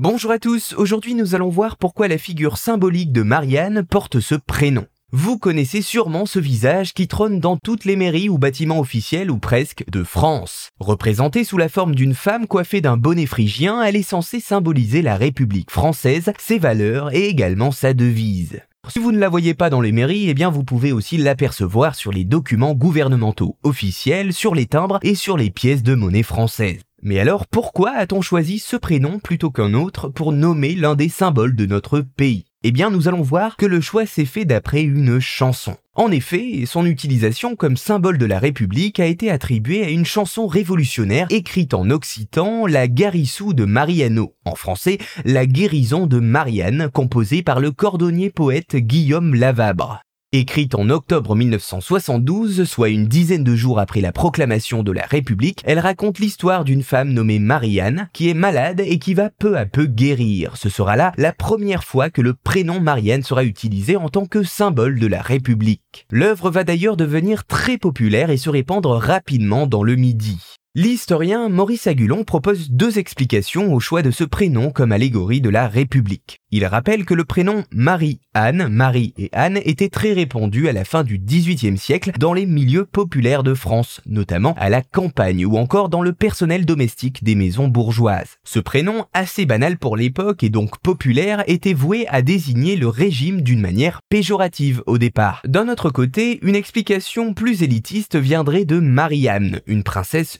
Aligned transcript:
Bonjour 0.00 0.30
à 0.30 0.38
tous, 0.38 0.74
aujourd'hui 0.74 1.16
nous 1.16 1.34
allons 1.34 1.48
voir 1.48 1.76
pourquoi 1.76 2.06
la 2.06 2.18
figure 2.18 2.56
symbolique 2.56 3.10
de 3.10 3.22
Marianne 3.22 3.82
porte 3.82 4.20
ce 4.20 4.36
prénom. 4.36 4.86
Vous 5.10 5.38
connaissez 5.38 5.82
sûrement 5.82 6.24
ce 6.24 6.38
visage 6.38 6.94
qui 6.94 7.08
trône 7.08 7.40
dans 7.40 7.56
toutes 7.56 7.84
les 7.84 7.96
mairies 7.96 8.28
ou 8.28 8.38
bâtiments 8.38 8.78
officiels 8.78 9.28
ou 9.28 9.38
presque 9.38 9.84
de 9.90 10.04
France. 10.04 10.68
Représentée 10.78 11.42
sous 11.42 11.58
la 11.58 11.68
forme 11.68 11.96
d'une 11.96 12.14
femme 12.14 12.46
coiffée 12.46 12.80
d'un 12.80 12.96
bonnet 12.96 13.26
phrygien, 13.26 13.82
elle 13.82 13.96
est 13.96 14.04
censée 14.04 14.38
symboliser 14.38 15.02
la 15.02 15.16
République 15.16 15.72
française, 15.72 16.32
ses 16.38 16.60
valeurs 16.60 17.12
et 17.12 17.26
également 17.26 17.72
sa 17.72 17.92
devise. 17.92 18.60
Si 18.86 19.00
vous 19.00 19.10
ne 19.10 19.18
la 19.18 19.28
voyez 19.28 19.54
pas 19.54 19.68
dans 19.68 19.80
les 19.80 19.90
mairies, 19.90 20.28
eh 20.28 20.34
bien 20.34 20.48
vous 20.48 20.62
pouvez 20.62 20.92
aussi 20.92 21.16
l'apercevoir 21.16 21.96
sur 21.96 22.12
les 22.12 22.24
documents 22.24 22.74
gouvernementaux 22.74 23.56
officiels, 23.64 24.32
sur 24.32 24.54
les 24.54 24.66
timbres 24.66 25.00
et 25.02 25.16
sur 25.16 25.36
les 25.36 25.50
pièces 25.50 25.82
de 25.82 25.96
monnaie 25.96 26.22
française. 26.22 26.82
Mais 27.02 27.20
alors 27.20 27.46
pourquoi 27.46 27.90
a-t-on 27.90 28.22
choisi 28.22 28.58
ce 28.58 28.76
prénom 28.76 29.18
plutôt 29.18 29.50
qu'un 29.50 29.74
autre 29.74 30.08
pour 30.08 30.32
nommer 30.32 30.74
l'un 30.74 30.94
des 30.94 31.08
symboles 31.08 31.54
de 31.54 31.66
notre 31.66 32.00
pays? 32.00 32.44
Eh 32.64 32.72
bien, 32.72 32.90
nous 32.90 33.06
allons 33.06 33.22
voir 33.22 33.56
que 33.56 33.66
le 33.66 33.80
choix 33.80 34.04
s'est 34.04 34.24
fait 34.24 34.44
d'après 34.44 34.82
une 34.82 35.20
chanson. 35.20 35.76
En 35.94 36.10
effet, 36.10 36.64
son 36.66 36.86
utilisation 36.86 37.54
comme 37.54 37.76
symbole 37.76 38.18
de 38.18 38.26
la 38.26 38.40
République 38.40 38.98
a 38.98 39.06
été 39.06 39.30
attribuée 39.30 39.84
à 39.84 39.90
une 39.90 40.04
chanson 40.04 40.48
révolutionnaire 40.48 41.28
écrite 41.30 41.72
en 41.72 41.88
occitan, 41.90 42.66
la 42.66 42.88
Garissou 42.88 43.52
de 43.52 43.64
Mariano, 43.64 44.34
en 44.44 44.56
français, 44.56 44.98
la 45.24 45.46
guérison 45.46 46.08
de 46.08 46.18
Marianne, 46.18 46.90
composée 46.92 47.44
par 47.44 47.60
le 47.60 47.70
cordonnier 47.70 48.30
poète 48.30 48.74
Guillaume 48.74 49.36
Lavabre. 49.36 50.00
Écrite 50.32 50.74
en 50.74 50.90
octobre 50.90 51.34
1972, 51.34 52.64
soit 52.64 52.90
une 52.90 53.06
dizaine 53.06 53.44
de 53.44 53.56
jours 53.56 53.80
après 53.80 54.02
la 54.02 54.12
proclamation 54.12 54.82
de 54.82 54.92
la 54.92 55.06
République, 55.06 55.62
elle 55.64 55.78
raconte 55.78 56.18
l'histoire 56.18 56.64
d'une 56.64 56.82
femme 56.82 57.14
nommée 57.14 57.38
Marianne 57.38 58.10
qui 58.12 58.28
est 58.28 58.34
malade 58.34 58.82
et 58.84 58.98
qui 58.98 59.14
va 59.14 59.30
peu 59.30 59.56
à 59.56 59.64
peu 59.64 59.86
guérir. 59.86 60.58
Ce 60.58 60.68
sera 60.68 60.96
là 60.96 61.12
la 61.16 61.32
première 61.32 61.82
fois 61.82 62.10
que 62.10 62.20
le 62.20 62.34
prénom 62.34 62.78
Marianne 62.78 63.22
sera 63.22 63.42
utilisé 63.42 63.96
en 63.96 64.10
tant 64.10 64.26
que 64.26 64.42
symbole 64.42 65.00
de 65.00 65.06
la 65.06 65.22
République. 65.22 66.06
L'œuvre 66.10 66.50
va 66.50 66.62
d'ailleurs 66.62 66.98
devenir 66.98 67.46
très 67.46 67.78
populaire 67.78 68.28
et 68.28 68.36
se 68.36 68.50
répandre 68.50 68.98
rapidement 68.98 69.66
dans 69.66 69.82
le 69.82 69.96
Midi. 69.96 70.57
L'historien 70.74 71.48
Maurice 71.48 71.86
Agulon 71.86 72.24
propose 72.24 72.70
deux 72.70 72.98
explications 72.98 73.72
au 73.72 73.80
choix 73.80 74.02
de 74.02 74.10
ce 74.10 74.22
prénom 74.22 74.70
comme 74.70 74.92
allégorie 74.92 75.40
de 75.40 75.48
la 75.48 75.66
République. 75.66 76.40
Il 76.50 76.64
rappelle 76.66 77.06
que 77.06 77.14
le 77.14 77.24
prénom 77.24 77.64
Marie-Anne, 77.72 78.68
Marie 78.68 79.12
et 79.16 79.28
Anne 79.32 79.60
était 79.64 79.88
très 79.88 80.12
répandu 80.12 80.68
à 80.68 80.72
la 80.72 80.84
fin 80.84 81.04
du 81.04 81.18
XVIIIe 81.18 81.78
siècle 81.78 82.12
dans 82.18 82.32
les 82.32 82.46
milieux 82.46 82.84
populaires 82.84 83.42
de 83.42 83.54
France, 83.54 84.02
notamment 84.06 84.54
à 84.58 84.68
la 84.68 84.82
campagne 84.82 85.44
ou 85.46 85.56
encore 85.56 85.88
dans 85.88 86.02
le 86.02 86.12
personnel 86.12 86.66
domestique 86.66 87.24
des 87.24 87.34
maisons 87.34 87.68
bourgeoises. 87.68 88.36
Ce 88.44 88.58
prénom, 88.58 89.06
assez 89.14 89.46
banal 89.46 89.78
pour 89.78 89.96
l'époque 89.96 90.42
et 90.42 90.48
donc 90.48 90.78
populaire, 90.78 91.44
était 91.46 91.74
voué 91.74 92.06
à 92.08 92.20
désigner 92.22 92.76
le 92.76 92.88
régime 92.88 93.40
d'une 93.40 93.60
manière 93.60 94.00
péjorative 94.08 94.82
au 94.86 94.98
départ. 94.98 95.42
D'un 95.46 95.68
autre 95.68 95.90
côté, 95.90 96.38
une 96.42 96.56
explication 96.56 97.34
plus 97.34 97.62
élitiste 97.62 98.16
viendrait 98.16 98.66
de 98.66 98.78
Marie-Anne, 98.78 99.60
une 99.66 99.82
princesse 99.82 100.36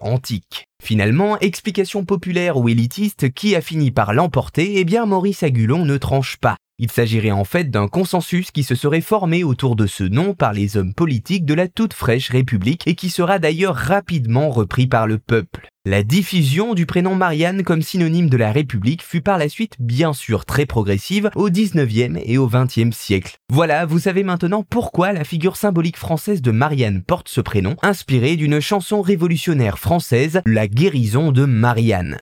antique. 0.00 0.66
Finalement, 0.82 1.38
explication 1.40 2.04
populaire 2.04 2.56
ou 2.56 2.68
élitiste 2.68 3.32
qui 3.32 3.54
a 3.54 3.60
fini 3.60 3.90
par 3.90 4.14
l'emporter, 4.14 4.78
eh 4.78 4.84
bien 4.84 5.06
Maurice 5.06 5.42
Agulon 5.42 5.84
ne 5.84 5.98
tranche 5.98 6.36
pas. 6.36 6.56
Il 6.78 6.90
s'agirait 6.90 7.30
en 7.30 7.44
fait 7.44 7.70
d'un 7.70 7.88
consensus 7.88 8.50
qui 8.50 8.62
se 8.62 8.74
serait 8.74 9.00
formé 9.00 9.44
autour 9.44 9.76
de 9.76 9.86
ce 9.86 10.04
nom 10.04 10.34
par 10.34 10.52
les 10.52 10.76
hommes 10.76 10.94
politiques 10.94 11.46
de 11.46 11.54
la 11.54 11.68
toute 11.68 11.94
fraîche 11.94 12.30
République 12.30 12.86
et 12.86 12.94
qui 12.94 13.08
sera 13.08 13.38
d'ailleurs 13.38 13.76
rapidement 13.76 14.50
repris 14.50 14.86
par 14.86 15.06
le 15.06 15.18
peuple. 15.18 15.68
La 15.88 16.02
diffusion 16.02 16.74
du 16.74 16.84
prénom 16.84 17.14
Marianne 17.14 17.62
comme 17.62 17.80
synonyme 17.80 18.28
de 18.28 18.36
la 18.36 18.50
République 18.50 19.04
fut 19.04 19.20
par 19.20 19.38
la 19.38 19.48
suite 19.48 19.76
bien 19.78 20.12
sûr 20.12 20.44
très 20.44 20.66
progressive 20.66 21.30
au 21.36 21.48
19e 21.48 22.20
et 22.24 22.38
au 22.38 22.50
20e 22.50 22.90
siècle. 22.90 23.36
Voilà, 23.52 23.86
vous 23.86 24.00
savez 24.00 24.24
maintenant 24.24 24.64
pourquoi 24.68 25.12
la 25.12 25.22
figure 25.22 25.54
symbolique 25.54 25.96
française 25.96 26.42
de 26.42 26.50
Marianne 26.50 27.04
porte 27.04 27.28
ce 27.28 27.40
prénom, 27.40 27.76
inspiré 27.82 28.34
d'une 28.34 28.58
chanson 28.58 29.00
révolutionnaire 29.00 29.78
française, 29.78 30.40
La 30.44 30.66
guérison 30.66 31.30
de 31.30 31.44
Marianne. 31.44 32.18